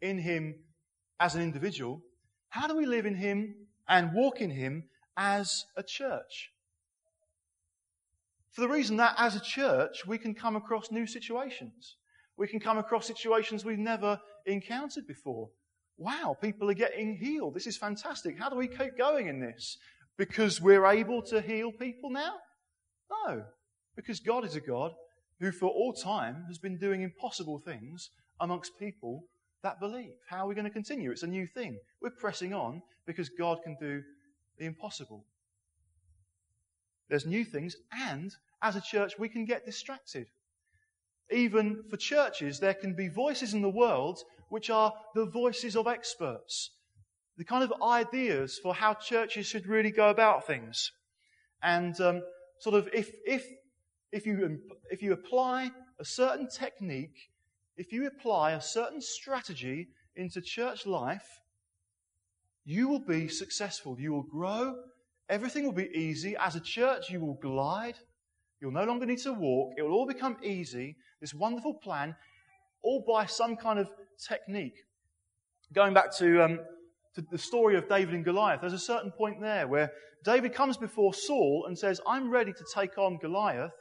[0.00, 0.54] in him
[1.20, 2.00] as an individual.
[2.48, 3.54] How do we live in him
[3.86, 4.84] and walk in him
[5.18, 6.52] as a church?
[8.52, 11.96] For the reason that as a church, we can come across new situations.
[12.38, 15.50] We can come across situations we've never encountered before.
[15.98, 17.54] Wow, people are getting healed.
[17.54, 18.38] This is fantastic.
[18.38, 19.76] How do we keep going in this?
[20.16, 22.36] Because we're able to heal people now?
[23.26, 23.44] No.
[23.96, 24.92] Because God is a God
[25.40, 29.24] who, for all time, has been doing impossible things amongst people
[29.62, 30.14] that believe.
[30.28, 31.10] How are we going to continue?
[31.10, 31.78] It's a new thing.
[32.00, 34.02] We're pressing on because God can do
[34.58, 35.24] the impossible.
[37.08, 40.26] There's new things, and as a church, we can get distracted.
[41.30, 45.86] Even for churches, there can be voices in the world which are the voices of
[45.86, 46.70] experts,
[47.36, 50.92] the kind of ideas for how churches should really go about things.
[51.62, 52.22] And um,
[52.64, 53.44] sort of if, if,
[54.10, 54.58] if, you,
[54.90, 57.18] if you apply a certain technique,
[57.76, 61.28] if you apply a certain strategy into church life,
[62.64, 63.96] you will be successful.
[63.98, 64.74] You will grow
[65.28, 66.36] Everything will be easy.
[66.38, 67.96] As a church, you will glide.
[68.60, 69.72] You'll no longer need to walk.
[69.76, 70.96] It will all become easy.
[71.20, 72.14] This wonderful plan,
[72.82, 73.88] all by some kind of
[74.28, 74.76] technique.
[75.72, 76.60] Going back to, um,
[77.14, 79.90] to the story of David and Goliath, there's a certain point there where
[80.24, 83.72] David comes before Saul and says, I'm ready to take on Goliath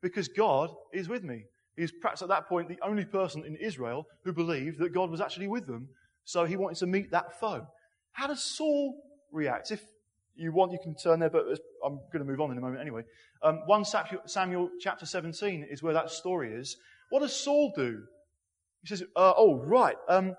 [0.00, 1.44] because God is with me.
[1.76, 5.20] He's perhaps at that point the only person in Israel who believed that God was
[5.20, 5.88] actually with them.
[6.24, 7.66] So he wanted to meet that foe.
[8.12, 8.96] How does Saul
[9.32, 9.70] react?
[9.70, 9.82] If
[10.34, 11.44] you want, you can turn there, but
[11.84, 13.02] I'm going to move on in a moment anyway.
[13.42, 13.84] Um, 1
[14.26, 16.76] Samuel chapter 17 is where that story is.
[17.10, 18.02] What does Saul do?
[18.82, 20.34] He says, uh, Oh, right, um,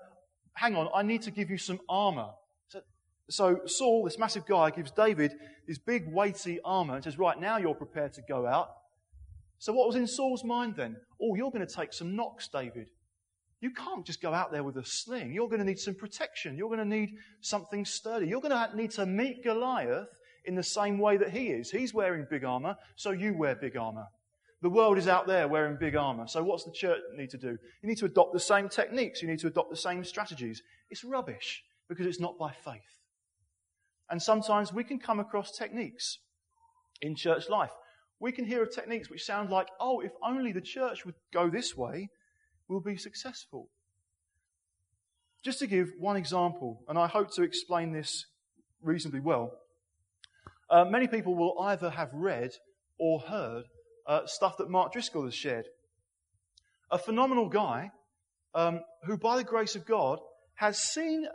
[0.54, 2.28] hang on, I need to give you some armor.
[3.30, 5.32] So, Saul, this massive guy, gives David
[5.66, 8.70] this big, weighty armor and says, Right, now you're prepared to go out.
[9.58, 10.96] So what was in Saul's mind then?
[11.22, 12.88] Oh, you're going to take some knocks, David.
[13.60, 15.32] You can't just go out there with a sling.
[15.32, 16.56] You're going to need some protection.
[16.56, 17.10] You're going to need
[17.42, 18.26] something sturdy.
[18.26, 20.08] You're going to need to meet Goliath
[20.46, 21.70] in the same way that he is.
[21.70, 24.06] He's wearing big armor, so you wear big armor.
[24.62, 26.26] The world is out there wearing big armor.
[26.26, 27.58] So what's the church need to do?
[27.82, 29.20] You need to adopt the same techniques.
[29.20, 30.62] You need to adopt the same strategies.
[30.88, 32.99] It's rubbish because it's not by faith.
[34.10, 36.18] And sometimes we can come across techniques
[37.00, 37.70] in church life.
[38.18, 41.48] We can hear of techniques which sound like, oh, if only the church would go
[41.48, 42.10] this way,
[42.68, 43.68] we'll be successful.
[45.42, 48.26] Just to give one example, and I hope to explain this
[48.82, 49.52] reasonably well,
[50.68, 52.50] uh, many people will either have read
[52.98, 53.64] or heard
[54.06, 55.66] uh, stuff that Mark Driscoll has shared.
[56.90, 57.90] A phenomenal guy
[58.54, 60.18] um, who, by the grace of God,
[60.56, 61.26] has seen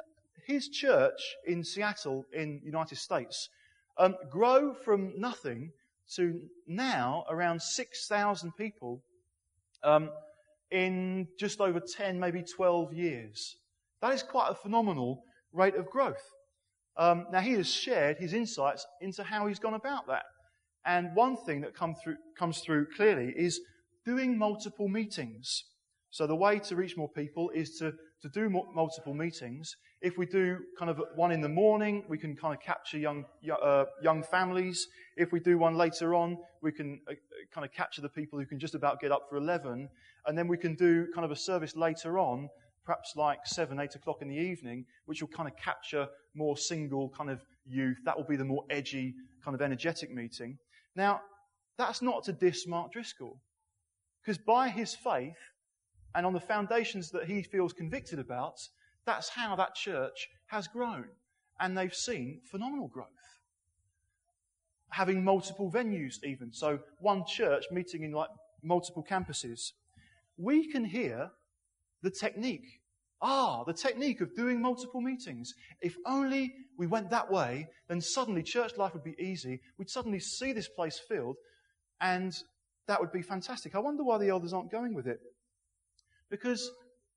[0.46, 3.50] his church in Seattle, in the United States,
[3.98, 5.72] um, grow from nothing
[6.16, 9.02] to now around 6,000 people
[9.84, 10.10] um,
[10.72, 13.56] in just over 10, maybe 12 years.
[14.02, 15.24] That is quite a phenomenal
[15.54, 16.22] rate of growth.
[16.98, 20.24] Um, now, he has shared his insights into how he's gone about that.
[20.86, 23.60] And one thing that come through, comes through clearly is
[24.06, 25.64] doing multiple meetings.
[26.12, 29.76] So the way to reach more people is to, to do multiple meetings.
[30.06, 33.26] If we do kind of one in the morning, we can kind of capture young,
[33.52, 34.88] uh, young families.
[35.18, 37.16] If we do one later on, we can uh,
[37.52, 39.90] kind of capture the people who can just about get up for 11.
[40.28, 42.50] And then we can do kind of a service later on,
[42.86, 47.10] perhaps like 7, 8 o'clock in the evening, which will kind of capture more single
[47.10, 47.98] kind of youth.
[48.06, 50.60] That will be the more edgy, kind of energetic meeting.
[50.96, 51.22] Now,
[51.80, 53.40] that's not to diss Mark Driscoll.
[54.22, 55.34] Because by his faith,
[56.14, 58.60] and on the foundations that he feels convicted about,
[59.06, 61.06] that's how that church has grown.
[61.60, 63.08] And they've seen phenomenal growth.
[64.90, 66.52] Having multiple venues, even.
[66.52, 68.30] So, one church meeting in like
[68.64, 69.72] multiple campuses.
[70.38, 71.32] We can hear
[72.02, 72.82] the technique.
[73.22, 75.54] Ah, the technique of doing multiple meetings.
[75.82, 79.62] If only we went that way, then suddenly church life would be easy.
[79.78, 81.38] We'd suddenly see this place filled,
[82.02, 82.34] and
[82.88, 83.76] that would be fantastic.
[83.76, 85.20] I wonder why the elders aren't going with it.
[86.30, 86.70] Because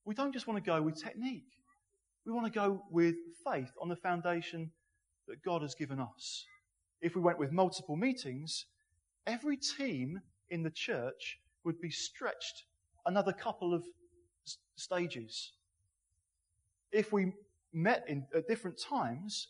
[0.05, 1.58] we don't just want to go with technique.
[2.29, 4.71] We want to go with faith on the foundation
[5.29, 6.45] that God has given us.
[7.01, 8.67] If we went with multiple meetings,
[9.27, 10.21] every team
[10.51, 12.65] in the church would be stretched
[13.07, 13.83] another couple of
[14.77, 15.53] stages.
[16.93, 17.33] If we
[17.73, 19.49] met in, at different times,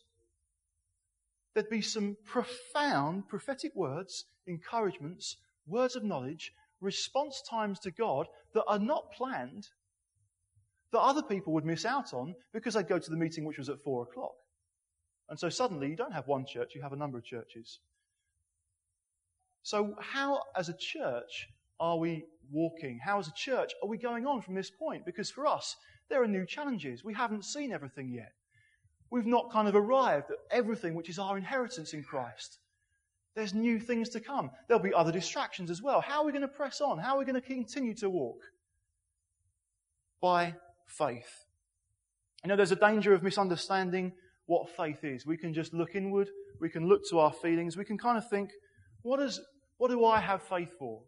[1.54, 8.66] there'd be some profound prophetic words, encouragements, words of knowledge, response times to God that
[8.68, 9.66] are not planned,
[10.92, 13.68] that other people would miss out on because they'd go to the meeting which was
[13.68, 14.34] at four o'clock.
[15.28, 17.80] And so suddenly you don't have one church, you have a number of churches.
[19.62, 22.98] So, how as a church are we walking?
[23.04, 25.04] How as a church are we going on from this point?
[25.04, 25.76] Because for us,
[26.08, 27.04] there are new challenges.
[27.04, 28.32] We haven't seen everything yet.
[29.10, 32.58] We've not kind of arrived at everything which is our inheritance in Christ.
[33.34, 34.50] There's new things to come.
[34.66, 36.00] There'll be other distractions as well.
[36.00, 36.98] How are we going to press on?
[36.98, 38.40] How are we going to continue to walk?
[40.20, 40.54] By
[40.88, 41.44] faith.
[42.44, 44.12] You know, there's a danger of misunderstanding
[44.46, 45.26] what faith is.
[45.26, 46.28] We can just look inward.
[46.60, 47.76] We can look to our feelings.
[47.76, 48.50] We can kind of think,
[49.02, 49.40] what, is,
[49.76, 51.02] what do I have faith for?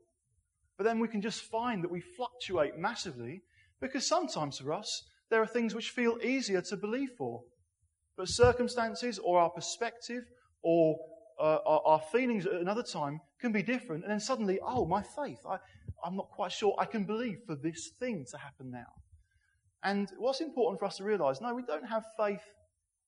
[0.76, 3.42] But then we can just find that we fluctuate massively
[3.80, 7.42] because sometimes for us, there are things which feel easier to believe for.
[8.16, 10.24] But circumstances or our perspective
[10.62, 10.96] or
[11.40, 14.04] uh, our, our, feelings at another time can be different.
[14.04, 15.56] And then suddenly, oh, my faith, I,
[16.04, 18.92] I'm not quite sure I can believe for this thing to happen now.
[19.82, 22.42] And what's important for us to realize no, we don't have faith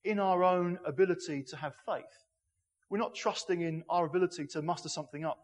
[0.05, 2.05] in our own ability to have faith.
[2.91, 5.39] We're not trusting in our ability to muster something up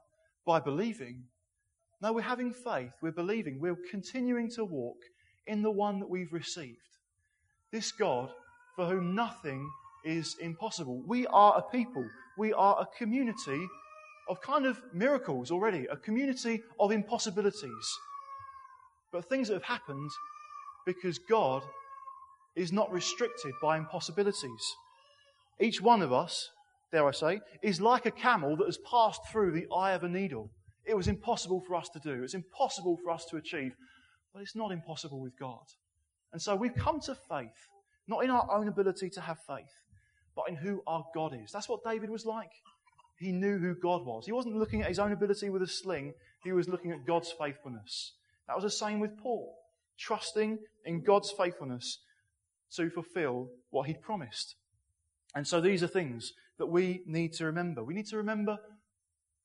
[0.47, 1.25] by believing.
[2.01, 2.93] No, we're having faith.
[3.03, 3.61] We're believing.
[3.61, 4.99] We're continuing to walk
[5.47, 6.79] in the one that we've received.
[7.73, 8.31] This God
[8.77, 9.69] for whom nothing
[10.05, 11.03] is impossible.
[11.07, 12.05] We are a people
[12.39, 13.67] we are a community
[14.29, 17.99] of kind of miracles already, a community of impossibilities.
[19.11, 20.11] But things that have happened
[20.89, 21.63] because God
[22.57, 24.75] is not restricted by impossibilities.
[25.61, 26.49] Each one of us,
[26.91, 30.09] dare I say, is like a camel that has passed through the eye of a
[30.09, 30.49] needle.
[30.87, 33.73] It was impossible for us to do, it's impossible for us to achieve,
[34.33, 35.67] but it's not impossible with God.
[36.33, 37.69] And so we've come to faith,
[38.07, 39.75] not in our own ability to have faith,
[40.35, 41.53] but in who our God is.
[41.53, 42.53] That's what David was like.
[43.19, 44.25] He knew who God was.
[44.25, 46.15] He wasn't looking at his own ability with a sling,
[46.45, 48.15] he was looking at God's faithfulness.
[48.47, 49.58] That was the same with Paul,
[49.99, 52.01] trusting in God's faithfulness
[52.77, 54.57] to fulfill what he'd promised.
[55.35, 57.85] And so these are things that we need to remember.
[57.85, 58.59] We need to remember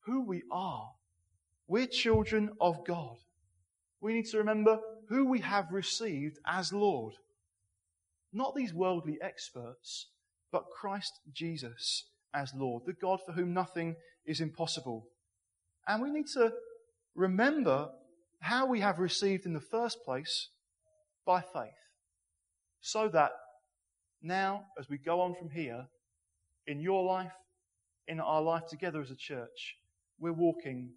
[0.06, 0.88] who we are.
[1.66, 3.16] We're children of God.
[4.00, 4.78] We need to remember
[5.08, 7.14] who we have received as Lord.
[8.32, 10.08] Not these worldly experts,
[10.52, 13.96] but Christ Jesus as Lord, the God for whom nothing
[14.26, 15.06] is impossible.
[15.86, 16.52] And we need to
[17.14, 17.90] remember
[18.44, 20.48] how we have received in the first place
[21.24, 21.72] by faith,
[22.80, 23.32] so that
[24.22, 25.86] now, as we go on from here,
[26.66, 27.32] in your life,
[28.06, 29.76] in our life together as a church,
[30.18, 30.90] we're walking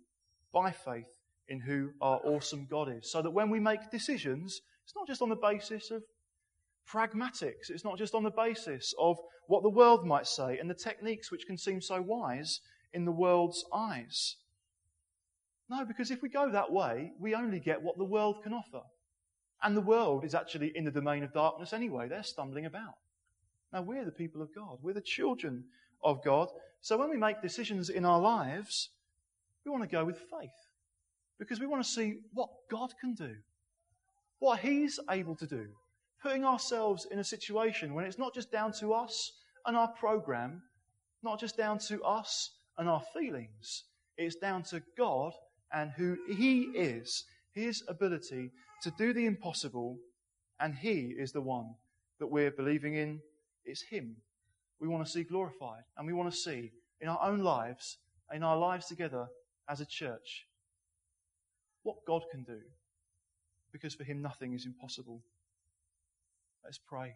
[0.53, 1.07] by faith
[1.47, 3.09] in who our awesome God is.
[3.09, 6.03] So that when we make decisions, it's not just on the basis of
[6.89, 7.69] pragmatics.
[7.69, 9.17] It's not just on the basis of
[9.47, 12.59] what the world might say and the techniques which can seem so wise
[12.93, 14.35] in the world's eyes.
[15.69, 18.81] No, because if we go that way, we only get what the world can offer.
[19.61, 22.07] And the world is actually in the domain of darkness anyway.
[22.07, 22.95] They're stumbling about.
[23.73, 24.77] Now, we're the people of God.
[24.81, 25.65] We're the children
[26.03, 26.49] of God.
[26.81, 28.89] So when we make decisions in our lives,
[29.65, 30.51] we want to go with faith.
[31.37, 33.35] Because we want to see what God can do,
[34.39, 35.67] what He's able to do,
[36.21, 39.33] putting ourselves in a situation when it's not just down to us
[39.65, 40.61] and our program,
[41.23, 43.83] not just down to us and our feelings.
[44.17, 45.33] It's down to God
[45.73, 48.51] and who He is, His ability
[48.83, 49.97] to do the impossible,
[50.59, 51.75] and He is the one
[52.19, 53.21] that we're believing in.
[53.65, 54.17] It's Him
[54.79, 57.97] we want to see glorified, and we want to see in our own lives,
[58.33, 59.27] in our lives together
[59.69, 60.45] as a church,
[61.83, 62.59] what God can do.
[63.71, 65.21] Because for Him, nothing is impossible.
[66.63, 67.15] Let's pray.